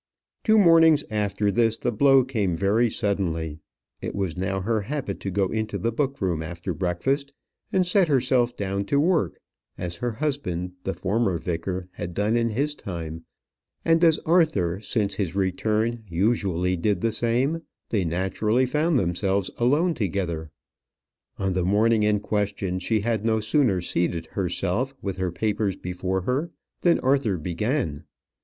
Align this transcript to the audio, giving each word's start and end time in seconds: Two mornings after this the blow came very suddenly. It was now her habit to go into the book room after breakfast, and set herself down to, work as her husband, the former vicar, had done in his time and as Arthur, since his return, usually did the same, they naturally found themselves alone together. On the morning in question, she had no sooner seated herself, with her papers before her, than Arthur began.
Two 0.43 0.57
mornings 0.57 1.03
after 1.11 1.51
this 1.51 1.77
the 1.77 1.91
blow 1.91 2.23
came 2.23 2.57
very 2.57 2.89
suddenly. 2.89 3.59
It 4.01 4.15
was 4.15 4.35
now 4.35 4.61
her 4.61 4.81
habit 4.81 5.19
to 5.19 5.29
go 5.29 5.49
into 5.49 5.77
the 5.77 5.91
book 5.91 6.19
room 6.19 6.41
after 6.41 6.73
breakfast, 6.73 7.33
and 7.71 7.85
set 7.85 8.07
herself 8.07 8.55
down 8.55 8.85
to, 8.85 8.99
work 8.99 9.39
as 9.77 9.97
her 9.97 10.13
husband, 10.13 10.71
the 10.85 10.95
former 10.95 11.37
vicar, 11.37 11.87
had 11.91 12.15
done 12.15 12.35
in 12.35 12.49
his 12.49 12.73
time 12.73 13.25
and 13.85 14.03
as 14.03 14.17
Arthur, 14.25 14.79
since 14.81 15.13
his 15.13 15.35
return, 15.35 16.03
usually 16.09 16.75
did 16.75 17.01
the 17.01 17.11
same, 17.11 17.61
they 17.89 18.03
naturally 18.03 18.65
found 18.65 18.97
themselves 18.97 19.51
alone 19.59 19.93
together. 19.93 20.49
On 21.37 21.53
the 21.53 21.63
morning 21.63 22.01
in 22.01 22.21
question, 22.21 22.79
she 22.79 23.01
had 23.01 23.23
no 23.23 23.39
sooner 23.39 23.81
seated 23.81 24.25
herself, 24.31 24.95
with 25.03 25.17
her 25.17 25.31
papers 25.31 25.75
before 25.75 26.21
her, 26.21 26.49
than 26.81 26.97
Arthur 27.01 27.37
began. 27.37 28.05